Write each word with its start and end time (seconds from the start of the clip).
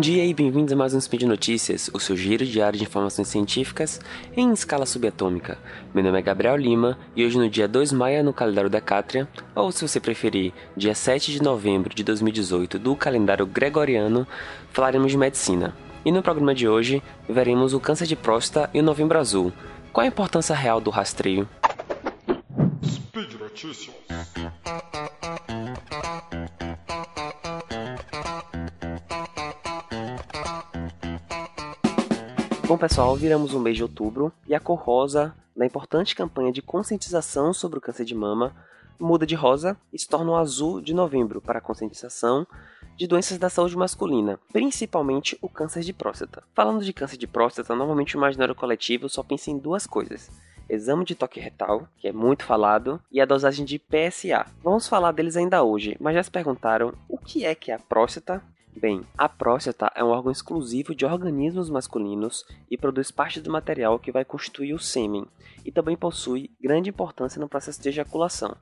dia 0.00 0.24
e 0.24 0.32
bem-vindos 0.32 0.72
a 0.72 0.76
mais 0.76 0.94
um 0.94 1.00
Speed 1.00 1.24
Notícias, 1.24 1.90
o 1.92 2.00
seu 2.00 2.16
giro 2.16 2.44
diário 2.46 2.78
de 2.78 2.84
informações 2.84 3.28
científicas 3.28 4.00
em 4.34 4.50
escala 4.50 4.86
subatômica. 4.86 5.58
Meu 5.92 6.02
nome 6.02 6.18
é 6.18 6.22
Gabriel 6.22 6.56
Lima 6.56 6.98
e 7.14 7.22
hoje 7.22 7.36
no 7.36 7.50
dia 7.50 7.68
2 7.68 7.92
maio 7.92 8.24
no 8.24 8.32
calendário 8.32 8.70
Decátria, 8.70 9.28
ou 9.54 9.70
se 9.70 9.86
você 9.86 10.00
preferir, 10.00 10.54
dia 10.74 10.94
7 10.94 11.30
de 11.30 11.42
novembro 11.42 11.94
de 11.94 12.02
2018 12.02 12.78
do 12.78 12.96
calendário 12.96 13.44
Gregoriano, 13.44 14.26
falaremos 14.72 15.12
de 15.12 15.18
medicina. 15.18 15.76
E 16.02 16.10
no 16.10 16.22
programa 16.22 16.54
de 16.54 16.66
hoje, 16.66 17.02
veremos 17.28 17.74
o 17.74 17.80
câncer 17.80 18.06
de 18.06 18.16
próstata 18.16 18.70
e 18.72 18.80
o 18.80 18.82
novembro 18.82 19.18
azul. 19.18 19.52
Qual 19.92 20.02
a 20.02 20.08
importância 20.08 20.56
real 20.56 20.80
do 20.80 20.88
rastreio? 20.88 21.46
Speed 22.82 23.34
Notícias. 23.38 23.94
Bom, 32.70 32.78
pessoal, 32.78 33.16
viramos 33.16 33.52
um 33.52 33.58
mês 33.58 33.76
de 33.76 33.82
outubro 33.82 34.32
e 34.46 34.54
a 34.54 34.60
cor 34.60 34.78
rosa 34.78 35.34
da 35.56 35.66
importante 35.66 36.14
campanha 36.14 36.52
de 36.52 36.62
conscientização 36.62 37.52
sobre 37.52 37.80
o 37.80 37.80
câncer 37.80 38.04
de 38.04 38.14
mama 38.14 38.54
muda 38.96 39.26
de 39.26 39.34
rosa 39.34 39.76
e 39.92 39.98
se 39.98 40.06
torna 40.06 40.30
o 40.30 40.36
azul 40.36 40.80
de 40.80 40.94
novembro 40.94 41.40
para 41.40 41.58
a 41.58 41.60
conscientização 41.60 42.46
de 42.96 43.08
doenças 43.08 43.38
da 43.38 43.50
saúde 43.50 43.76
masculina, 43.76 44.38
principalmente 44.52 45.36
o 45.42 45.48
câncer 45.48 45.80
de 45.80 45.92
próstata. 45.92 46.44
Falando 46.54 46.84
de 46.84 46.92
câncer 46.92 47.16
de 47.16 47.26
próstata, 47.26 47.74
normalmente 47.74 48.14
o 48.14 48.18
imaginário 48.18 48.54
coletivo 48.54 49.08
só 49.08 49.24
pensa 49.24 49.50
em 49.50 49.58
duas 49.58 49.84
coisas: 49.84 50.30
exame 50.68 51.04
de 51.04 51.16
toque 51.16 51.40
retal, 51.40 51.88
que 51.98 52.06
é 52.06 52.12
muito 52.12 52.44
falado, 52.44 53.02
e 53.10 53.20
a 53.20 53.26
dosagem 53.26 53.64
de 53.64 53.80
PSA. 53.80 54.46
Vamos 54.62 54.86
falar 54.86 55.10
deles 55.10 55.36
ainda 55.36 55.64
hoje, 55.64 55.96
mas 55.98 56.14
já 56.14 56.22
se 56.22 56.30
perguntaram 56.30 56.94
o 57.08 57.18
que 57.18 57.44
é 57.44 57.52
que 57.52 57.72
é 57.72 57.74
a 57.74 57.80
próstata 57.80 58.40
Bem, 58.76 59.04
a 59.18 59.28
próstata 59.28 59.90
é 59.94 60.02
um 60.02 60.08
órgão 60.08 60.30
exclusivo 60.30 60.94
de 60.94 61.04
organismos 61.04 61.68
masculinos 61.68 62.44
e 62.70 62.78
produz 62.78 63.10
parte 63.10 63.40
do 63.40 63.50
material 63.50 63.98
que 63.98 64.12
vai 64.12 64.24
constituir 64.24 64.72
o 64.72 64.78
sêmen, 64.78 65.26
e 65.64 65.72
também 65.72 65.96
possui 65.96 66.50
grande 66.60 66.88
importância 66.88 67.40
no 67.40 67.48
processo 67.48 67.82
de 67.82 67.88
ejaculação. 67.88 68.56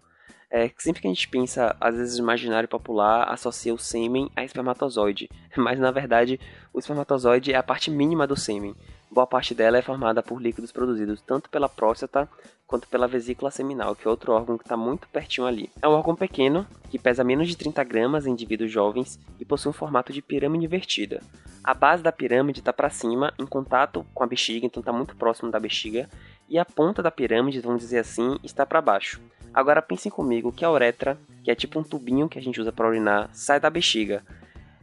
É, 0.50 0.70
sempre 0.78 1.02
que 1.02 1.06
a 1.06 1.10
gente 1.10 1.28
pensa, 1.28 1.76
às 1.78 1.94
vezes 1.94 2.18
o 2.18 2.22
imaginário 2.22 2.68
popular 2.68 3.30
associa 3.30 3.74
o 3.74 3.78
sêmen 3.78 4.30
a 4.34 4.42
espermatozoide, 4.42 5.28
mas 5.56 5.78
na 5.78 5.90
verdade 5.90 6.40
o 6.72 6.78
espermatozoide 6.78 7.52
é 7.52 7.56
a 7.56 7.62
parte 7.62 7.90
mínima 7.90 8.26
do 8.26 8.34
sêmen. 8.34 8.74
Boa 9.10 9.26
parte 9.26 9.54
dela 9.54 9.76
é 9.76 9.82
formada 9.82 10.22
por 10.22 10.40
líquidos 10.40 10.72
produzidos 10.72 11.20
tanto 11.20 11.50
pela 11.50 11.68
próstata 11.68 12.28
quanto 12.68 12.86
pela 12.86 13.08
vesícula 13.08 13.50
seminal, 13.50 13.96
que 13.96 14.06
é 14.06 14.10
outro 14.10 14.32
órgão 14.32 14.58
que 14.58 14.64
está 14.64 14.76
muito 14.76 15.08
pertinho 15.08 15.46
ali. 15.46 15.70
É 15.80 15.88
um 15.88 15.92
órgão 15.92 16.14
pequeno, 16.14 16.66
que 16.90 16.98
pesa 16.98 17.24
menos 17.24 17.48
de 17.48 17.56
30 17.56 17.82
gramas 17.82 18.26
em 18.26 18.30
indivíduos 18.30 18.70
jovens 18.70 19.18
e 19.40 19.44
possui 19.44 19.70
um 19.70 19.72
formato 19.72 20.12
de 20.12 20.20
pirâmide 20.20 20.66
invertida. 20.66 21.22
A 21.64 21.72
base 21.72 22.02
da 22.02 22.12
pirâmide 22.12 22.60
está 22.60 22.72
para 22.72 22.90
cima, 22.90 23.32
em 23.38 23.46
contato 23.46 24.04
com 24.14 24.22
a 24.22 24.26
bexiga, 24.26 24.66
então 24.66 24.80
está 24.80 24.92
muito 24.92 25.16
próximo 25.16 25.50
da 25.50 25.58
bexiga, 25.58 26.08
e 26.46 26.58
a 26.58 26.64
ponta 26.64 27.02
da 27.02 27.10
pirâmide, 27.10 27.60
vamos 27.60 27.80
dizer 27.80 28.00
assim, 28.00 28.38
está 28.44 28.66
para 28.66 28.82
baixo. 28.82 29.18
Agora 29.52 29.82
pensem 29.82 30.12
comigo 30.12 30.52
que 30.52 30.64
a 30.64 30.70
uretra, 30.70 31.18
que 31.42 31.50
é 31.50 31.54
tipo 31.54 31.80
um 31.80 31.82
tubinho 31.82 32.28
que 32.28 32.38
a 32.38 32.42
gente 32.42 32.60
usa 32.60 32.70
para 32.70 32.86
urinar, 32.86 33.30
sai 33.32 33.58
da 33.58 33.70
bexiga. 33.70 34.22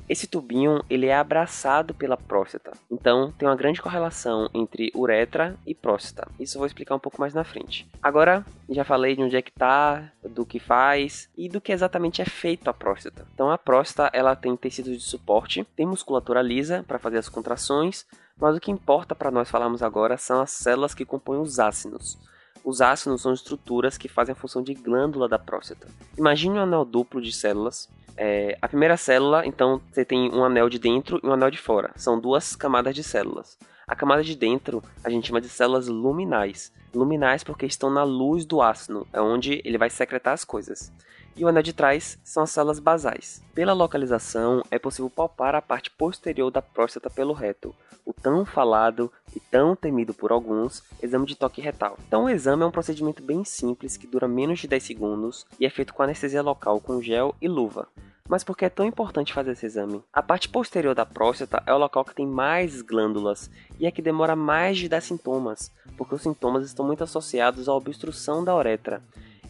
Esse 0.07 0.27
tubinho 0.27 0.83
ele 0.87 1.07
é 1.07 1.15
abraçado 1.15 1.93
pela 1.93 2.15
próstata, 2.15 2.73
então 2.91 3.31
tem 3.31 3.47
uma 3.47 3.55
grande 3.55 3.81
correlação 3.81 4.47
entre 4.53 4.91
uretra 4.95 5.57
e 5.65 5.73
próstata. 5.73 6.29
Isso 6.39 6.57
eu 6.57 6.59
vou 6.59 6.67
explicar 6.67 6.93
um 6.93 6.99
pouco 6.99 7.19
mais 7.19 7.33
na 7.33 7.43
frente. 7.43 7.89
Agora 8.03 8.45
já 8.69 8.83
falei 8.83 9.15
de 9.15 9.23
onde 9.23 9.35
é 9.35 9.41
que 9.41 9.51
tá, 9.51 10.11
do 10.23 10.45
que 10.45 10.59
faz 10.59 11.27
e 11.35 11.49
do 11.49 11.59
que 11.59 11.71
exatamente 11.71 12.21
é 12.21 12.25
feito 12.25 12.69
a 12.69 12.73
próstata. 12.73 13.25
Então 13.33 13.49
a 13.49 13.57
próstata 13.57 14.15
ela 14.15 14.35
tem 14.35 14.55
tecido 14.55 14.91
de 14.91 14.99
suporte, 14.99 15.63
tem 15.75 15.87
musculatura 15.87 16.41
lisa 16.41 16.85
para 16.87 16.99
fazer 16.99 17.17
as 17.17 17.27
contrações, 17.27 18.05
mas 18.37 18.55
o 18.55 18.59
que 18.59 18.71
importa 18.71 19.15
para 19.15 19.31
nós 19.31 19.49
falarmos 19.49 19.81
agora 19.81 20.17
são 20.17 20.39
as 20.39 20.51
células 20.51 20.93
que 20.93 21.03
compõem 21.03 21.39
os 21.39 21.57
ácidos. 21.57 22.15
Os 22.63 22.79
ácidos 22.79 23.21
são 23.21 23.33
estruturas 23.33 23.97
que 23.97 24.07
fazem 24.07 24.33
a 24.33 24.35
função 24.35 24.61
de 24.61 24.73
glândula 24.75 25.27
da 25.27 25.39
próstata. 25.39 25.87
Imagine 26.17 26.59
um 26.59 26.61
anel 26.61 26.85
duplo 26.85 27.21
de 27.21 27.31
células 27.31 27.89
é, 28.17 28.57
a 28.61 28.67
primeira 28.67 28.97
célula, 28.97 29.45
então, 29.45 29.81
você 29.91 30.05
tem 30.05 30.31
um 30.33 30.43
anel 30.43 30.69
de 30.69 30.79
dentro 30.79 31.19
e 31.23 31.27
um 31.27 31.33
anel 31.33 31.51
de 31.51 31.57
fora. 31.57 31.91
São 31.95 32.19
duas 32.19 32.55
camadas 32.55 32.95
de 32.95 33.03
células. 33.03 33.57
A 33.87 33.95
camada 33.95 34.23
de 34.23 34.35
dentro 34.35 34.83
a 35.03 35.09
gente 35.11 35.27
chama 35.27 35.39
de 35.39 35.47
células 35.47 35.87
luminais. 35.87 36.73
Luminais 36.93 37.43
porque 37.43 37.67
estão 37.67 37.89
na 37.91 38.03
luz 38.03 38.43
do 38.43 38.59
ácido, 38.59 39.07
é 39.13 39.21
onde 39.21 39.61
ele 39.63 39.77
vai 39.77 39.91
secretar 39.91 40.33
as 40.33 40.43
coisas. 40.43 40.91
E 41.35 41.45
o 41.45 41.47
anel 41.47 41.61
de 41.61 41.73
trás 41.73 42.17
são 42.23 42.41
as 42.41 42.49
células 42.49 42.79
basais. 42.79 43.43
Pela 43.53 43.73
localização, 43.73 44.63
é 44.71 44.79
possível 44.79 45.09
palpar 45.09 45.53
a 45.53 45.61
parte 45.61 45.91
posterior 45.91 46.49
da 46.49 46.61
próstata 46.61 47.09
pelo 47.09 47.33
reto, 47.33 47.75
o 48.03 48.13
tão 48.13 48.43
falado 48.43 49.11
e 49.35 49.39
tão 49.39 49.75
temido 49.75 50.13
por 50.13 50.31
alguns 50.31 50.81
exame 51.03 51.27
de 51.27 51.35
toque 51.35 51.61
retal. 51.61 51.99
Então, 52.07 52.23
o 52.23 52.29
exame 52.29 52.63
é 52.63 52.65
um 52.65 52.71
procedimento 52.71 53.21
bem 53.21 53.43
simples 53.43 53.97
que 53.97 54.07
dura 54.07 54.27
menos 54.27 54.59
de 54.59 54.67
10 54.67 54.81
segundos 54.81 55.45
e 55.59 55.65
é 55.65 55.69
feito 55.69 55.93
com 55.93 56.01
anestesia 56.01 56.41
local 56.41 56.79
com 56.79 57.01
gel 57.01 57.35
e 57.39 57.47
luva. 57.47 57.87
Mas 58.27 58.43
por 58.43 58.57
que 58.57 58.65
é 58.65 58.69
tão 58.69 58.85
importante 58.85 59.33
fazer 59.33 59.51
esse 59.51 59.67
exame? 59.67 60.03
A 60.11 60.21
parte 60.21 60.49
posterior 60.49 60.95
da 60.95 61.05
próstata 61.05 61.61
é 61.67 61.73
o 61.73 61.77
local 61.77 62.03
que 62.03 62.15
tem 62.15 62.25
mais 62.25 62.81
glândulas 62.81 63.51
e 63.79 63.85
é 63.85 63.91
que 63.91 64.01
demora 64.01 64.35
mais 64.35 64.79
de 64.79 64.89
dar 64.89 65.01
sintomas, 65.01 65.71
porque 65.95 66.15
os 66.15 66.23
sintomas 66.23 66.65
estão 66.65 66.85
muito 66.85 67.03
associados 67.03 67.69
à 67.69 67.73
obstrução 67.73 68.43
da 68.43 68.55
uretra. 68.55 69.01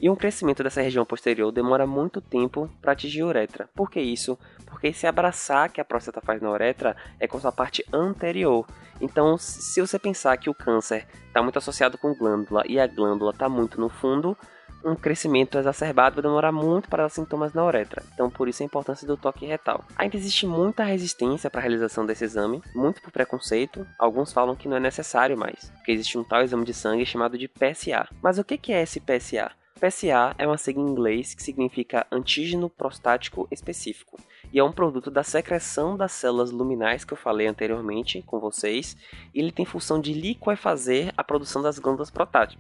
E 0.01 0.09
um 0.09 0.15
crescimento 0.15 0.61
dessa 0.61 0.81
região 0.81 1.05
posterior 1.05 1.53
demora 1.53 1.87
muito 1.87 2.19
tempo 2.19 2.69
para 2.81 2.91
atingir 2.91 3.21
a 3.21 3.27
uretra. 3.27 3.69
Por 3.73 3.89
que 3.89 4.01
isso? 4.01 4.37
Porque 4.65 4.87
esse 4.87 5.07
abraçar 5.07 5.71
que 5.71 5.79
a 5.79 5.85
próstata 5.85 6.19
faz 6.19 6.41
na 6.41 6.51
uretra 6.51 6.97
é 7.17 7.27
com 7.27 7.39
sua 7.39 7.53
parte 7.53 7.85
anterior. 7.93 8.67
Então, 8.99 9.37
se 9.37 9.79
você 9.79 9.97
pensar 9.97 10.35
que 10.37 10.49
o 10.49 10.53
câncer 10.53 11.07
está 11.27 11.41
muito 11.41 11.57
associado 11.57 11.97
com 11.97 12.13
glândula 12.13 12.63
e 12.67 12.77
a 12.77 12.87
glândula 12.87 13.31
está 13.31 13.47
muito 13.47 13.79
no 13.79 13.87
fundo, 13.87 14.37
um 14.85 14.95
crescimento 14.95 15.57
exacerbado 15.57 16.15
vai 16.15 16.23
demorar 16.23 16.51
muito 16.51 16.87
para 16.87 17.03
dar 17.03 17.09
sintomas 17.09 17.53
na 17.53 17.65
uretra. 17.65 18.03
Então, 18.13 18.29
por 18.29 18.47
isso 18.47 18.61
a 18.61 18.65
importância 18.65 19.07
do 19.07 19.17
toque 19.17 19.45
retal. 19.45 19.83
Ainda 19.97 20.15
existe 20.15 20.45
muita 20.45 20.83
resistência 20.83 21.49
para 21.49 21.59
a 21.59 21.63
realização 21.63 22.05
desse 22.05 22.23
exame, 22.23 22.61
muito 22.75 23.01
por 23.01 23.11
preconceito. 23.11 23.85
Alguns 23.97 24.31
falam 24.31 24.55
que 24.55 24.67
não 24.67 24.77
é 24.77 24.79
necessário 24.79 25.37
mais, 25.37 25.71
porque 25.77 25.91
existe 25.91 26.17
um 26.17 26.23
tal 26.23 26.43
exame 26.43 26.63
de 26.63 26.73
sangue 26.73 27.05
chamado 27.05 27.37
de 27.37 27.47
PSA. 27.47 28.07
Mas 28.21 28.37
o 28.37 28.43
que 28.43 28.71
é 28.71 28.83
esse 28.83 28.99
PSA? 28.99 29.51
PSA 29.79 30.33
é 30.37 30.47
uma 30.47 30.57
sigla 30.57 30.83
em 30.83 30.89
inglês 30.89 31.33
que 31.33 31.43
significa 31.43 32.07
antígeno 32.09 32.69
prostático 32.69 33.47
específico 33.51 34.17
e 34.55 34.59
é 34.59 34.63
um 34.63 34.71
produto 34.71 35.11
da 35.11 35.21
secreção 35.21 35.97
das 35.97 36.13
células 36.13 36.49
luminais 36.49 37.03
que 37.03 37.11
eu 37.11 37.17
falei 37.17 37.45
anteriormente 37.45 38.21
com 38.21 38.39
vocês. 38.39 38.95
Ele 39.33 39.51
tem 39.51 39.65
função 39.65 39.99
de 39.99 40.13
liquefazer 40.13 41.13
a 41.17 41.25
produção 41.25 41.61
das 41.61 41.77
glândulas 41.77 42.09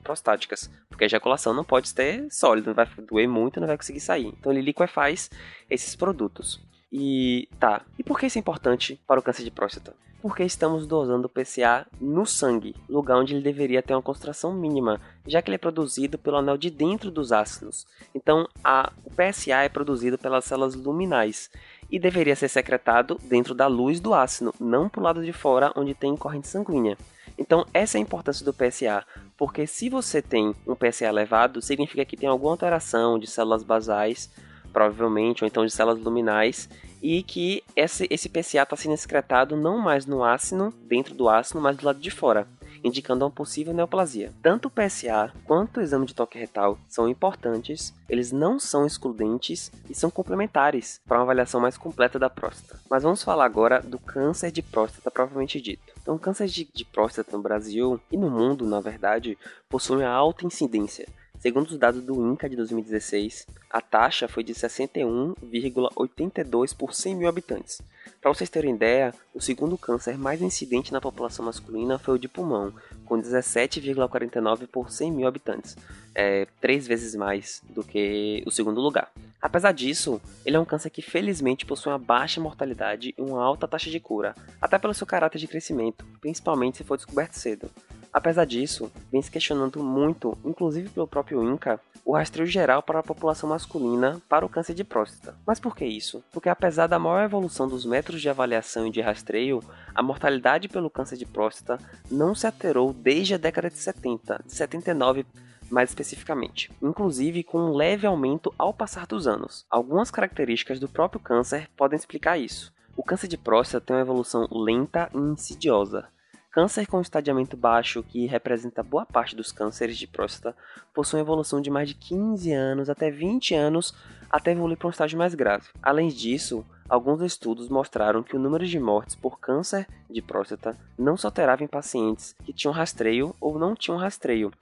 prostáticas, 0.03 0.69
porque 0.89 1.05
a 1.05 1.07
ejaculação 1.07 1.53
não 1.53 1.63
pode 1.63 1.87
ser 1.87 2.27
sólida, 2.29 2.73
vai 2.73 2.85
doer 3.07 3.29
muito, 3.29 3.61
não 3.61 3.67
vai 3.67 3.77
conseguir 3.77 4.01
sair. 4.01 4.27
Então 4.37 4.51
ele 4.51 4.61
liquefaz 4.61 5.31
esses 5.69 5.95
produtos. 5.95 6.61
E 6.91 7.47
tá, 7.61 7.81
e 7.97 8.03
por 8.03 8.19
que 8.19 8.25
isso 8.25 8.37
é 8.37 8.41
importante 8.41 8.99
para 9.07 9.21
o 9.21 9.23
câncer 9.23 9.45
de 9.45 9.51
próstata? 9.51 9.95
Porque 10.21 10.43
estamos 10.43 10.87
dosando 10.87 11.27
o 11.27 11.29
PCA 11.29 11.85
no 12.01 12.25
sangue, 12.25 12.75
lugar 12.89 13.17
onde 13.17 13.35
ele 13.35 13.43
deveria 13.43 13.83
ter 13.83 13.93
uma 13.93 14.01
concentração 14.01 14.53
mínima, 14.53 14.99
já 15.25 15.39
que 15.41 15.49
ele 15.49 15.55
é 15.55 15.59
produzido 15.59 16.17
pelo 16.17 16.37
anel 16.37 16.57
de 16.57 16.71
dentro 16.71 17.11
dos 17.11 17.31
ácidos. 17.31 17.85
Então, 18.13 18.49
a, 18.63 18.91
o 19.05 19.11
PSA 19.11 19.63
é 19.63 19.69
produzido 19.69 20.17
pelas 20.17 20.45
células 20.45 20.73
luminais 20.73 21.51
e 21.89 21.99
deveria 21.99 22.35
ser 22.35 22.47
secretado 22.47 23.19
dentro 23.23 23.53
da 23.53 23.67
luz 23.67 23.99
do 23.99 24.13
ácido, 24.13 24.53
não 24.59 24.89
para 24.89 24.99
o 24.99 25.03
lado 25.03 25.23
de 25.23 25.33
fora 25.33 25.71
onde 25.75 25.93
tem 25.93 26.15
corrente 26.15 26.47
sanguínea. 26.47 26.97
Então, 27.37 27.65
essa 27.73 27.97
é 27.97 27.99
a 27.99 28.01
importância 28.01 28.45
do 28.45 28.53
PSA, 28.53 29.05
porque 29.37 29.67
se 29.67 29.89
você 29.89 30.21
tem 30.21 30.55
um 30.65 30.75
PSA 30.75 31.05
elevado, 31.05 31.61
significa 31.61 32.05
que 32.05 32.15
tem 32.17 32.29
alguma 32.29 32.51
alteração 32.53 33.19
de 33.19 33.27
células 33.27 33.63
basais, 33.63 34.31
provavelmente, 34.71 35.43
ou 35.43 35.47
então 35.47 35.65
de 35.65 35.71
células 35.71 35.99
luminais, 35.99 36.69
e 37.01 37.21
que 37.23 37.63
esse, 37.75 38.07
esse 38.09 38.29
PSA 38.29 38.63
está 38.63 38.75
sendo 38.75 38.93
excretado 38.93 39.55
não 39.55 39.77
mais 39.77 40.05
no 40.05 40.23
ácido, 40.23 40.73
dentro 40.87 41.13
do 41.13 41.29
ácido, 41.29 41.59
mas 41.59 41.75
do 41.77 41.85
lado 41.85 41.99
de 41.99 42.09
fora 42.09 42.47
indicando 42.83 43.25
uma 43.25 43.31
possível 43.31 43.73
neoplasia. 43.73 44.31
Tanto 44.41 44.67
o 44.67 44.71
PSA 44.71 45.31
quanto 45.45 45.79
o 45.79 45.81
exame 45.81 46.05
de 46.05 46.15
toque 46.15 46.37
retal 46.37 46.77
são 46.87 47.07
importantes, 47.07 47.93
eles 48.09 48.31
não 48.31 48.59
são 48.59 48.85
excludentes 48.85 49.71
e 49.89 49.95
são 49.95 50.09
complementares 50.09 51.01
para 51.07 51.17
uma 51.17 51.23
avaliação 51.23 51.59
mais 51.59 51.77
completa 51.77 52.19
da 52.19 52.29
próstata. 52.29 52.79
Mas 52.89 53.03
vamos 53.03 53.23
falar 53.23 53.45
agora 53.45 53.81
do 53.81 53.99
câncer 53.99 54.51
de 54.51 54.61
próstata 54.61 55.11
propriamente 55.11 55.59
dito. 55.59 55.93
Então, 56.01 56.15
o 56.15 56.19
câncer 56.19 56.47
de, 56.47 56.69
de 56.71 56.85
próstata 56.85 57.35
no 57.35 57.41
Brasil 57.41 57.99
e 58.11 58.17
no 58.17 58.29
mundo, 58.29 58.65
na 58.65 58.79
verdade, 58.79 59.37
possui 59.69 59.97
uma 59.97 60.09
alta 60.09 60.45
incidência. 60.45 61.07
Segundo 61.45 61.67
os 61.67 61.77
dados 61.77 62.01
do 62.01 62.15
INCA 62.15 62.49
de 62.49 62.55
2016, 62.55 63.45
a 63.69 63.79
taxa 63.79 64.27
foi 64.27 64.43
de 64.43 64.55
61,82 64.55 66.75
por 66.75 66.91
100 66.91 67.15
mil 67.15 67.29
habitantes. 67.29 67.83
Para 68.19 68.33
vocês 68.33 68.49
terem 68.49 68.73
ideia, 68.73 69.13
o 69.31 69.39
segundo 69.39 69.77
câncer 69.77 70.17
mais 70.17 70.41
incidente 70.41 70.91
na 70.91 70.99
população 70.99 71.45
masculina 71.45 71.99
foi 71.99 72.15
o 72.15 72.17
de 72.17 72.27
pulmão, 72.27 72.73
com 73.05 73.21
17,49 73.21 74.65
por 74.65 74.89
100 74.89 75.11
mil 75.11 75.27
habitantes, 75.27 75.77
é, 76.15 76.47
três 76.59 76.87
vezes 76.87 77.13
mais 77.13 77.61
do 77.69 77.83
que 77.83 78.41
o 78.43 78.49
segundo 78.49 78.81
lugar. 78.81 79.11
Apesar 79.39 79.71
disso, 79.71 80.19
ele 80.43 80.57
é 80.57 80.59
um 80.59 80.65
câncer 80.65 80.89
que 80.89 81.03
felizmente 81.03 81.67
possui 81.67 81.91
uma 81.91 81.99
baixa 81.99 82.41
mortalidade 82.41 83.13
e 83.15 83.21
uma 83.21 83.43
alta 83.43 83.67
taxa 83.67 83.91
de 83.91 83.99
cura, 83.99 84.33
até 84.59 84.79
pelo 84.79 84.95
seu 84.95 85.05
caráter 85.05 85.37
de 85.37 85.47
crescimento, 85.47 86.03
principalmente 86.19 86.77
se 86.77 86.83
for 86.83 86.97
descoberto 86.97 87.33
cedo. 87.33 87.69
Apesar 88.15 88.45
disso, 88.45 88.89
vem 89.11 89.21
se 89.21 89.29
questionando 89.29 89.83
muito, 89.83 90.37
inclusive 90.45 90.87
pelo 90.87 91.05
próprio 91.05 91.43
INCA, 91.43 91.81
o 92.05 92.13
rastreio 92.13 92.47
geral 92.47 92.81
para 92.81 92.99
a 92.99 93.03
população 93.03 93.49
masculina 93.49 94.21
para 94.29 94.45
o 94.45 94.49
câncer 94.49 94.73
de 94.73 94.85
próstata. 94.85 95.37
Mas 95.45 95.59
por 95.59 95.75
que 95.75 95.83
isso? 95.83 96.23
Porque 96.31 96.47
apesar 96.47 96.87
da 96.87 96.97
maior 96.97 97.25
evolução 97.25 97.67
dos 97.67 97.85
métodos 97.85 98.21
de 98.21 98.29
avaliação 98.29 98.87
e 98.87 98.89
de 98.89 99.01
rastreio, 99.01 99.61
a 99.93 100.01
mortalidade 100.01 100.69
pelo 100.69 100.89
câncer 100.89 101.17
de 101.17 101.25
próstata 101.25 101.77
não 102.09 102.33
se 102.33 102.45
alterou 102.45 102.93
desde 102.93 103.33
a 103.33 103.37
década 103.37 103.69
de 103.69 103.75
70, 103.75 104.43
de 104.45 104.53
79 104.53 105.25
mais 105.69 105.89
especificamente, 105.89 106.71
inclusive 106.81 107.43
com 107.43 107.59
um 107.59 107.73
leve 107.73 108.07
aumento 108.07 108.53
ao 108.57 108.73
passar 108.73 109.05
dos 109.05 109.27
anos. 109.27 109.65
Algumas 109.69 110.09
características 110.09 110.79
do 110.79 110.87
próprio 110.87 111.19
câncer 111.19 111.67
podem 111.75 111.97
explicar 111.97 112.37
isso. 112.37 112.73
O 112.95 113.03
câncer 113.03 113.27
de 113.27 113.37
próstata 113.37 113.87
tem 113.87 113.95
uma 113.97 114.01
evolução 114.01 114.47
lenta 114.49 115.09
e 115.13 115.17
insidiosa, 115.17 116.07
Câncer 116.55 116.87
com 116.87 117.01
estadiamento 117.01 117.57
baixo, 117.57 118.01
que 118.01 118.27
representa 118.27 118.81
boa 118.81 119.05
parte 119.05 119.35
dos 119.35 119.51
cânceres 119.51 119.97
de 119.97 120.07
próstata, 120.07 120.55
possui 120.93 121.19
uma 121.19 121.25
evolução 121.25 121.59
de 121.59 121.69
mais 121.69 121.89
de 121.89 121.95
15 121.95 122.49
anos 122.53 122.89
até 122.89 123.11
20 123.11 123.53
anos 123.53 123.93
até 124.29 124.53
evoluir 124.53 124.77
para 124.77 124.87
um 124.87 124.89
estágio 124.89 125.17
mais 125.17 125.35
grave. 125.35 125.67
Além 125.83 126.07
disso, 126.07 126.65
alguns 126.87 127.21
estudos 127.21 127.67
mostraram 127.67 128.23
que 128.23 128.37
o 128.37 128.39
número 128.39 128.65
de 128.65 128.79
mortes 128.79 129.15
por 129.15 129.37
câncer 129.37 129.85
de 130.09 130.21
próstata 130.21 130.77
não 130.97 131.17
se 131.17 131.25
alterava 131.25 131.61
em 131.61 131.67
pacientes 131.67 132.33
que 132.45 132.53
tinham 132.53 132.73
rastreio 132.73 133.35
ou 133.41 133.59
não 133.59 133.75
tinham 133.75 133.97
rastreio. 133.97 134.53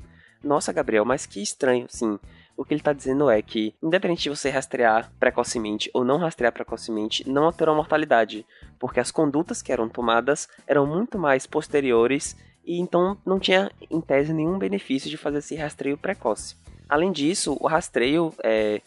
Nossa, 0.44 0.74
Gabriel, 0.74 1.06
mas 1.06 1.28
que 1.28 1.44
estranho, 1.44 1.86
sim. 1.88 2.18
O 2.56 2.64
que 2.64 2.74
ele 2.74 2.82
está 2.82 2.94
dizendo 2.94 3.30
é 3.30 3.42
que, 3.42 3.74
independente 3.82 4.24
de 4.24 4.30
você 4.30 4.50
rastrear 4.50 5.12
precocemente 5.20 5.90
ou 5.94 6.04
não 6.04 6.18
rastrear 6.18 6.54
precocemente, 6.54 7.28
não 7.28 7.46
alterou 7.46 7.74
a 7.74 7.78
mortalidade, 7.78 8.46
porque 8.84 9.00
as 9.00 9.12
condutas 9.12 9.62
que 9.62 9.72
eram 9.72 9.88
tomadas 9.88 10.50
eram 10.68 10.86
muito 10.86 11.18
mais 11.18 11.48
posteriores 11.48 12.36
e 12.66 12.82
então 12.82 13.18
não 13.26 13.40
tinha, 13.40 13.72
em 13.90 14.02
tese, 14.02 14.34
nenhum 14.34 14.60
benefício 14.60 15.10
de 15.10 15.16
fazer 15.16 15.38
esse 15.38 15.56
rastreio 15.56 15.98
precoce. 15.98 16.58
Além 16.90 17.10
disso, 17.10 17.56
o 17.62 17.66
rastreio 17.66 18.34
é, 18.44 18.82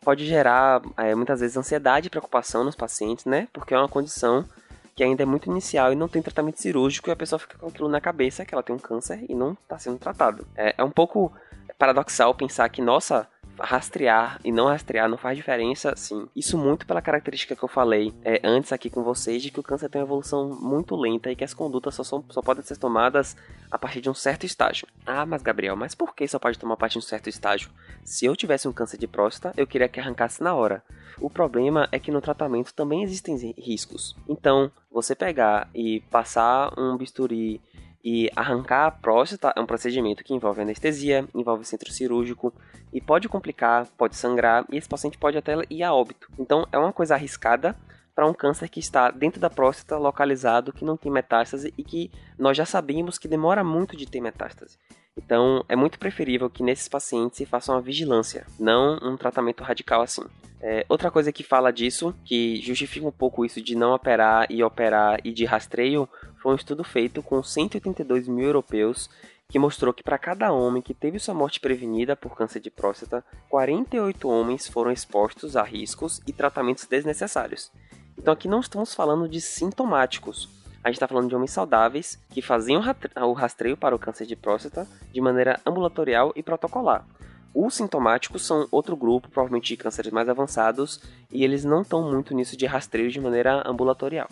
pode 0.00 0.24
gerar 0.24 0.80
é, 0.96 1.14
muitas 1.14 1.40
vezes 1.40 1.58
ansiedade 1.58 2.06
e 2.06 2.10
preocupação 2.10 2.64
nos 2.64 2.74
pacientes, 2.74 3.26
né? 3.26 3.46
Porque 3.52 3.74
é 3.74 3.78
uma 3.78 3.86
condição 3.86 4.48
que 4.96 5.04
ainda 5.04 5.24
é 5.24 5.26
muito 5.26 5.50
inicial 5.50 5.92
e 5.92 5.94
não 5.94 6.08
tem 6.08 6.22
tratamento 6.22 6.58
cirúrgico 6.58 7.10
e 7.10 7.12
a 7.12 7.16
pessoa 7.16 7.38
fica 7.38 7.58
com 7.58 7.66
aquilo 7.66 7.90
na 7.90 8.00
cabeça 8.00 8.46
que 8.46 8.54
ela 8.54 8.62
tem 8.62 8.74
um 8.74 8.78
câncer 8.78 9.26
e 9.28 9.34
não 9.34 9.52
está 9.52 9.78
sendo 9.78 9.98
tratado. 9.98 10.46
É, 10.56 10.76
é 10.78 10.82
um 10.82 10.90
pouco 10.90 11.30
paradoxal 11.78 12.34
pensar 12.34 12.66
que, 12.70 12.80
nossa, 12.80 13.28
rastrear 13.58 14.40
e 14.44 14.50
não 14.50 14.66
rastrear 14.66 15.08
não 15.08 15.16
faz 15.16 15.36
diferença, 15.36 15.94
sim. 15.96 16.26
Isso 16.34 16.58
muito 16.58 16.86
pela 16.86 17.02
característica 17.02 17.54
que 17.54 17.62
eu 17.62 17.68
falei 17.68 18.12
é, 18.24 18.40
antes 18.44 18.72
aqui 18.72 18.90
com 18.90 19.02
vocês 19.02 19.42
de 19.42 19.50
que 19.50 19.60
o 19.60 19.62
câncer 19.62 19.88
tem 19.88 20.00
uma 20.00 20.06
evolução 20.06 20.48
muito 20.60 20.96
lenta 20.96 21.30
e 21.30 21.36
que 21.36 21.44
as 21.44 21.54
condutas 21.54 21.94
só, 21.94 22.04
são, 22.04 22.24
só 22.30 22.40
podem 22.40 22.62
ser 22.62 22.76
tomadas 22.76 23.36
a 23.70 23.78
partir 23.78 24.00
de 24.00 24.10
um 24.10 24.14
certo 24.14 24.44
estágio. 24.44 24.86
Ah, 25.06 25.26
mas 25.26 25.42
Gabriel, 25.42 25.76
mas 25.76 25.94
por 25.94 26.14
que 26.14 26.26
só 26.26 26.38
pode 26.38 26.58
tomar 26.58 26.74
a 26.74 26.76
partir 26.76 26.94
de 26.94 26.98
um 26.98 27.08
certo 27.08 27.28
estágio? 27.28 27.70
Se 28.04 28.26
eu 28.26 28.36
tivesse 28.36 28.68
um 28.68 28.72
câncer 28.72 28.98
de 28.98 29.06
próstata, 29.06 29.54
eu 29.60 29.66
queria 29.66 29.88
que 29.88 30.00
arrancasse 30.00 30.42
na 30.42 30.54
hora. 30.54 30.82
O 31.20 31.30
problema 31.30 31.88
é 31.92 31.98
que 31.98 32.10
no 32.10 32.20
tratamento 32.20 32.74
também 32.74 33.02
existem 33.02 33.36
riscos. 33.56 34.16
Então, 34.28 34.70
você 34.90 35.14
pegar 35.14 35.68
e 35.74 36.00
passar 36.10 36.72
um 36.78 36.96
bisturi 36.96 37.60
e 38.04 38.30
arrancar 38.36 38.86
a 38.86 38.90
próstata 38.90 39.52
é 39.56 39.60
um 39.60 39.66
procedimento 39.66 40.22
que 40.22 40.34
envolve 40.34 40.60
anestesia, 40.60 41.26
envolve 41.34 41.64
centro 41.64 41.90
cirúrgico 41.90 42.52
e 42.92 43.00
pode 43.00 43.28
complicar, 43.28 43.86
pode 43.96 44.14
sangrar 44.14 44.66
e 44.70 44.76
esse 44.76 44.88
paciente 44.88 45.16
pode 45.16 45.38
até 45.38 45.54
ir 45.70 45.82
a 45.82 45.94
óbito. 45.94 46.30
Então 46.38 46.66
é 46.70 46.76
uma 46.76 46.92
coisa 46.92 47.14
arriscada 47.14 47.74
para 48.14 48.26
um 48.26 48.34
câncer 48.34 48.68
que 48.68 48.78
está 48.78 49.10
dentro 49.10 49.40
da 49.40 49.48
próstata, 49.48 49.96
localizado, 49.96 50.72
que 50.72 50.84
não 50.84 50.96
tem 50.96 51.10
metástase 51.10 51.72
e 51.76 51.82
que 51.82 52.10
nós 52.38 52.56
já 52.56 52.66
sabemos 52.66 53.18
que 53.18 53.26
demora 53.26 53.64
muito 53.64 53.96
de 53.96 54.06
ter 54.06 54.20
metástase. 54.20 54.78
Então, 55.16 55.64
é 55.68 55.76
muito 55.76 55.98
preferível 55.98 56.50
que 56.50 56.62
nesses 56.62 56.88
pacientes 56.88 57.38
se 57.38 57.46
faça 57.46 57.72
uma 57.72 57.80
vigilância, 57.80 58.46
não 58.58 58.98
um 59.02 59.16
tratamento 59.16 59.62
radical 59.62 60.02
assim. 60.02 60.24
É, 60.60 60.84
outra 60.88 61.10
coisa 61.10 61.30
que 61.30 61.42
fala 61.42 61.70
disso, 61.70 62.14
que 62.24 62.56
justifica 62.62 63.06
um 63.06 63.12
pouco 63.12 63.44
isso 63.44 63.60
de 63.60 63.74
não 63.74 63.94
operar 63.94 64.46
e 64.50 64.62
operar 64.62 65.20
e 65.22 65.32
de 65.32 65.44
rastreio, 65.44 66.08
foi 66.42 66.52
um 66.52 66.56
estudo 66.56 66.82
feito 66.82 67.22
com 67.22 67.42
182 67.42 68.28
mil 68.28 68.46
europeus 68.46 69.08
que 69.48 69.58
mostrou 69.58 69.92
que 69.92 70.02
para 70.02 70.18
cada 70.18 70.50
homem 70.52 70.82
que 70.82 70.94
teve 70.94 71.18
sua 71.18 71.34
morte 71.34 71.60
prevenida 71.60 72.16
por 72.16 72.36
câncer 72.36 72.60
de 72.60 72.70
próstata, 72.70 73.24
48 73.50 74.28
homens 74.28 74.66
foram 74.66 74.90
expostos 74.90 75.54
a 75.54 75.62
riscos 75.62 76.20
e 76.26 76.32
tratamentos 76.32 76.86
desnecessários. 76.86 77.70
Então 78.18 78.32
aqui 78.32 78.48
não 78.48 78.60
estamos 78.60 78.94
falando 78.94 79.28
de 79.28 79.40
sintomáticos, 79.40 80.48
a 80.84 80.88
gente 80.88 80.96
está 80.96 81.08
falando 81.08 81.30
de 81.30 81.34
homens 81.34 81.50
saudáveis 81.50 82.22
que 82.28 82.42
faziam 82.42 82.82
o 83.22 83.32
rastreio 83.32 83.74
para 83.74 83.96
o 83.96 83.98
câncer 83.98 84.26
de 84.26 84.36
próstata 84.36 84.86
de 85.10 85.20
maneira 85.20 85.58
ambulatorial 85.64 86.30
e 86.36 86.42
protocolar. 86.42 87.06
Os 87.54 87.74
sintomáticos 87.74 88.44
são 88.44 88.68
outro 88.70 88.94
grupo, 88.94 89.30
provavelmente 89.30 89.68
de 89.68 89.76
cânceres 89.78 90.12
mais 90.12 90.28
avançados, 90.28 91.00
e 91.32 91.42
eles 91.42 91.64
não 91.64 91.82
estão 91.82 92.10
muito 92.10 92.34
nisso 92.34 92.56
de 92.56 92.66
rastreio 92.66 93.10
de 93.10 93.20
maneira 93.20 93.62
ambulatorial. 93.66 94.28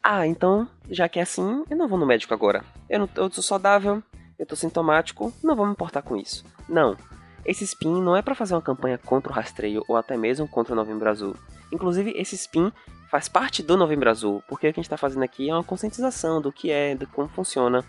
Ah, 0.00 0.26
então, 0.26 0.68
já 0.88 1.08
que 1.08 1.18
é 1.18 1.22
assim, 1.22 1.64
eu 1.68 1.76
não 1.76 1.88
vou 1.88 1.98
no 1.98 2.06
médico 2.06 2.34
agora. 2.34 2.62
Eu, 2.88 3.00
não, 3.00 3.08
eu 3.16 3.30
sou 3.30 3.42
saudável, 3.42 4.02
eu 4.38 4.44
tô 4.44 4.54
sintomático, 4.54 5.32
não 5.42 5.56
vou 5.56 5.66
me 5.66 5.72
importar 5.72 6.02
com 6.02 6.16
isso. 6.16 6.44
Não. 6.68 6.96
Esse 7.44 7.64
spin 7.64 8.00
não 8.00 8.14
é 8.14 8.22
para 8.22 8.34
fazer 8.34 8.54
uma 8.54 8.62
campanha 8.62 8.98
contra 8.98 9.32
o 9.32 9.34
rastreio 9.34 9.82
ou 9.88 9.96
até 9.96 10.16
mesmo 10.16 10.46
contra 10.46 10.72
o 10.72 10.76
Novembro 10.76 11.08
Azul. 11.08 11.34
Inclusive, 11.72 12.12
esse 12.16 12.34
spin 12.34 12.70
faz 13.14 13.28
parte 13.28 13.62
do 13.62 13.76
Novembro 13.76 14.10
Azul, 14.10 14.42
porque 14.48 14.66
o 14.66 14.72
que 14.72 14.80
a 14.80 14.82
gente 14.82 14.86
está 14.86 14.96
fazendo 14.96 15.22
aqui 15.22 15.48
é 15.48 15.54
uma 15.54 15.62
conscientização 15.62 16.42
do 16.42 16.50
que 16.50 16.72
é, 16.72 16.96
de 16.96 17.06
como 17.06 17.28
funciona. 17.28 17.84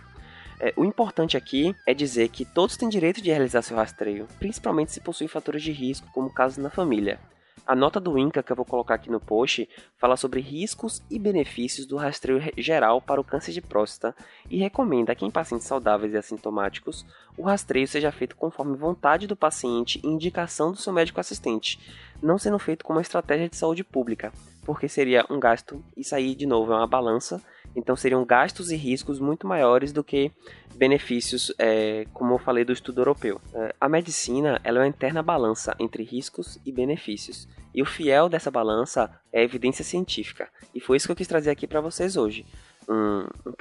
É, 0.59 0.71
o 0.77 0.85
importante 0.85 1.35
aqui 1.35 1.75
é 1.83 1.95
dizer 1.95 2.29
que 2.29 2.45
todos 2.45 2.77
têm 2.77 2.87
direito 2.87 3.19
de 3.23 3.31
realizar 3.31 3.63
seu 3.63 3.75
rastreio, 3.75 4.27
principalmente 4.37 4.91
se 4.91 5.01
possuem 5.01 5.27
fatores 5.27 5.63
de 5.63 5.71
risco, 5.71 6.07
como 6.13 6.31
casos 6.31 6.59
na 6.59 6.69
família. 6.69 7.19
A 7.65 7.75
nota 7.75 7.99
do 7.99 8.15
INCA 8.19 8.43
que 8.43 8.51
eu 8.51 8.55
vou 8.55 8.65
colocar 8.65 8.93
aqui 8.93 9.09
no 9.09 9.19
post 9.19 9.67
fala 9.97 10.15
sobre 10.15 10.39
riscos 10.39 11.01
e 11.09 11.17
benefícios 11.17 11.87
do 11.87 11.97
rastreio 11.97 12.39
geral 12.55 13.01
para 13.01 13.19
o 13.19 13.23
câncer 13.23 13.51
de 13.51 13.61
próstata 13.61 14.15
e 14.47 14.59
recomenda 14.59 15.15
que 15.15 15.25
em 15.25 15.31
pacientes 15.31 15.65
saudáveis 15.65 16.13
e 16.13 16.17
assintomáticos 16.17 17.03
o 17.35 17.41
rastreio 17.41 17.87
seja 17.87 18.11
feito 18.11 18.35
conforme 18.35 18.77
vontade 18.77 19.25
do 19.25 19.35
paciente 19.35 19.99
e 20.03 20.07
indicação 20.07 20.71
do 20.71 20.77
seu 20.77 20.93
médico 20.93 21.19
assistente, 21.19 21.79
não 22.21 22.37
sendo 22.37 22.59
feito 22.59 22.85
como 22.85 22.99
uma 22.99 23.01
estratégia 23.01 23.49
de 23.49 23.55
saúde 23.55 23.83
pública, 23.83 24.31
porque 24.65 24.89
seria 24.89 25.25
um 25.29 25.39
gasto, 25.39 25.83
isso 25.95 26.15
aí 26.15 26.35
de 26.35 26.45
novo 26.45 26.73
é 26.73 26.75
uma 26.75 26.87
balança 26.87 27.41
então 27.75 27.95
seriam 27.95 28.23
gastos 28.23 28.71
e 28.71 28.75
riscos 28.75 29.19
muito 29.19 29.45
maiores 29.45 29.91
do 29.91 30.03
que 30.03 30.31
benefícios, 30.75 31.53
é, 31.59 32.07
como 32.13 32.33
eu 32.33 32.39
falei 32.39 32.63
do 32.63 32.71
estudo 32.71 33.01
europeu. 33.01 33.41
É, 33.53 33.75
a 33.79 33.89
medicina 33.89 34.59
ela 34.63 34.79
é 34.79 34.81
uma 34.81 34.87
interna 34.87 35.21
balança 35.21 35.75
entre 35.77 36.03
riscos 36.03 36.57
e 36.65 36.71
benefícios. 36.71 37.47
E 37.73 37.81
o 37.81 37.85
fiel 37.85 38.29
dessa 38.29 38.49
balança 38.49 39.11
é 39.33 39.41
a 39.41 39.43
evidência 39.43 39.83
científica. 39.83 40.47
E 40.73 40.79
foi 40.79 40.95
isso 40.95 41.07
que 41.07 41.11
eu 41.11 41.15
quis 41.15 41.27
trazer 41.27 41.51
aqui 41.51 41.67
para 41.67 41.81
vocês 41.81 42.15
hoje. 42.15 42.45
Um, 42.87 43.27
um 43.45 43.53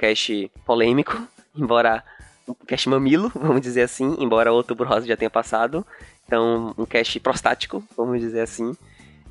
polêmico, 0.65 1.21
embora 1.53 2.01
um 2.47 2.53
cast 2.53 2.87
mamilo, 2.87 3.29
vamos 3.35 3.61
dizer 3.61 3.81
assim, 3.81 4.15
embora 4.17 4.53
outubro 4.53 4.87
rosa 4.87 5.05
já 5.05 5.17
tenha 5.17 5.29
passado. 5.29 5.85
Então, 6.25 6.73
um 6.77 6.85
cast 6.85 7.19
prostático, 7.19 7.83
vamos 7.97 8.21
dizer 8.21 8.41
assim. 8.41 8.75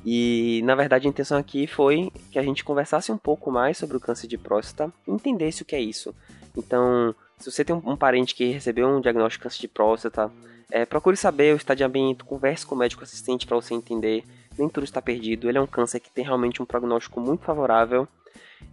E 0.05 0.61
na 0.63 0.75
verdade 0.75 1.07
a 1.07 1.09
intenção 1.09 1.37
aqui 1.37 1.65
foi 1.65 2.11
que 2.31 2.37
a 2.37 2.43
gente 2.43 2.63
conversasse 2.63 3.11
um 3.11 3.17
pouco 3.17 3.49
mais 3.49 3.77
sobre 3.77 3.97
o 3.97 3.99
câncer 3.99 4.27
de 4.27 4.37
próstata 4.37 4.93
entendesse 5.07 5.63
o 5.63 5.65
que 5.65 5.75
é 5.75 5.81
isso. 5.81 6.13
Então, 6.55 7.15
se 7.39 7.51
você 7.51 7.65
tem 7.65 7.75
um 7.75 7.97
parente 7.97 8.35
que 8.35 8.45
recebeu 8.45 8.87
um 8.87 9.01
diagnóstico 9.01 9.41
de 9.41 9.43
câncer 9.43 9.61
de 9.61 9.67
próstata, 9.67 10.31
é, 10.71 10.85
procure 10.85 11.17
saber 11.17 11.53
o 11.53 11.57
estadiamento, 11.57 12.25
converse 12.25 12.65
com 12.65 12.75
o 12.75 12.77
médico 12.77 13.03
assistente 13.03 13.45
para 13.45 13.55
você 13.55 13.73
entender. 13.73 14.23
Nem 14.57 14.69
tudo 14.69 14.83
está 14.83 15.01
perdido. 15.01 15.49
Ele 15.49 15.57
é 15.57 15.61
um 15.61 15.67
câncer 15.67 15.99
que 15.99 16.09
tem 16.09 16.23
realmente 16.23 16.61
um 16.61 16.65
prognóstico 16.65 17.19
muito 17.19 17.43
favorável. 17.43 18.07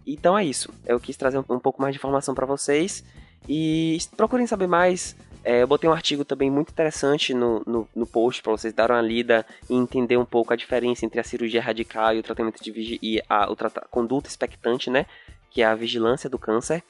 Então 0.05 0.37
é 0.37 0.45
isso. 0.45 0.73
Eu 0.85 0.99
quis 0.99 1.17
trazer 1.17 1.37
um 1.37 1.59
pouco 1.59 1.81
mais 1.81 1.93
de 1.93 1.99
informação 1.99 2.33
para 2.33 2.45
vocês. 2.45 3.03
E 3.47 3.97
procurem 4.15 4.47
saber 4.47 4.67
mais 4.67 5.15
é, 5.43 5.61
eu 5.61 5.67
botei 5.67 5.89
um 5.89 5.93
artigo 5.93 6.23
também 6.23 6.49
muito 6.49 6.71
interessante 6.71 7.33
no, 7.33 7.61
no, 7.65 7.87
no 7.93 8.05
post 8.05 8.41
para 8.41 8.53
vocês 8.53 8.73
darem 8.73 8.95
uma 8.95 9.01
lida 9.01 9.45
e 9.69 9.75
entender 9.75 10.15
um 10.15 10.25
pouco 10.25 10.53
a 10.53 10.55
diferença 10.55 11.05
entre 11.05 11.19
a 11.19 11.23
cirurgia 11.23 11.61
radical 11.61 12.15
e 12.15 12.19
o 12.19 12.23
tratamento 12.23 12.63
de 12.63 12.99
e 13.01 13.21
a, 13.29 13.51
o 13.51 13.55
trata 13.55 13.85
conduta 13.91 14.29
expectante, 14.29 14.89
né? 14.89 15.05
Que 15.51 15.61
é 15.61 15.65
a 15.65 15.75
vigilância 15.75 16.29
do 16.29 16.39
câncer. 16.39 16.81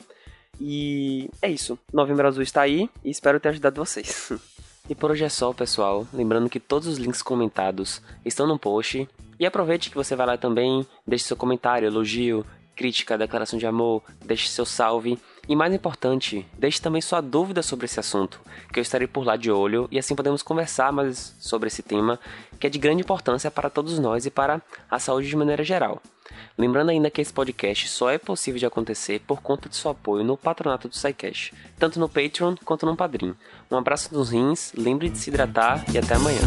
E 0.61 1.29
é 1.41 1.49
isso. 1.49 1.79
Novembro 1.91 2.27
Azul 2.27 2.43
está 2.43 2.61
aí 2.61 2.89
e 3.03 3.09
espero 3.09 3.39
ter 3.39 3.49
ajudado 3.49 3.83
vocês. 3.83 4.31
e 4.87 4.93
por 4.93 5.09
hoje 5.09 5.23
é 5.23 5.29
só, 5.29 5.51
pessoal. 5.51 6.07
Lembrando 6.13 6.49
que 6.49 6.59
todos 6.59 6.87
os 6.87 6.97
links 6.97 7.23
comentados 7.23 8.01
estão 8.23 8.45
no 8.45 8.59
post. 8.59 9.09
E 9.39 9.45
aproveite 9.47 9.89
que 9.89 9.95
você 9.95 10.15
vai 10.15 10.27
lá 10.27 10.37
também, 10.37 10.85
deixe 11.07 11.25
seu 11.25 11.35
comentário, 11.35 11.87
elogio, 11.87 12.45
crítica, 12.75 13.17
declaração 13.17 13.57
de 13.57 13.65
amor, 13.65 14.03
deixe 14.23 14.47
seu 14.47 14.65
salve. 14.65 15.17
E 15.47 15.55
mais 15.57 15.73
importante, 15.73 16.47
deixe 16.57 16.81
também 16.81 17.01
sua 17.01 17.19
dúvida 17.19 17.61
sobre 17.61 17.85
esse 17.85 17.99
assunto, 17.99 18.39
que 18.71 18.79
eu 18.79 18.81
estarei 18.81 19.07
por 19.07 19.25
lá 19.25 19.35
de 19.35 19.51
olho 19.51 19.89
e 19.91 19.99
assim 19.99 20.15
podemos 20.15 20.41
conversar 20.41 20.91
mais 20.93 21.35
sobre 21.37 21.67
esse 21.67 21.83
tema, 21.83 22.17
que 22.57 22.65
é 22.65 22.69
de 22.69 22.79
grande 22.79 23.01
importância 23.01 23.51
para 23.51 23.69
todos 23.69 23.99
nós 23.99 24.25
e 24.25 24.31
para 24.31 24.61
a 24.89 24.99
saúde 24.99 25.27
de 25.27 25.35
maneira 25.35 25.63
geral. 25.63 26.01
Lembrando 26.57 26.91
ainda 26.91 27.09
que 27.09 27.19
esse 27.19 27.33
podcast 27.33 27.89
só 27.89 28.09
é 28.09 28.17
possível 28.17 28.57
de 28.57 28.65
acontecer 28.65 29.19
por 29.27 29.41
conta 29.41 29.67
de 29.67 29.75
seu 29.75 29.91
apoio 29.91 30.23
no 30.23 30.37
patronato 30.37 30.87
do 30.87 30.95
SciCash, 30.95 31.51
tanto 31.77 31.99
no 31.99 32.07
Patreon 32.07 32.55
quanto 32.63 32.85
no 32.85 32.95
Padrim. 32.95 33.35
Um 33.69 33.77
abraço 33.77 34.13
nos 34.13 34.29
rins, 34.29 34.71
lembre 34.77 35.09
de 35.09 35.17
se 35.17 35.29
hidratar 35.29 35.83
e 35.93 35.97
até 35.97 36.15
amanhã. 36.15 36.41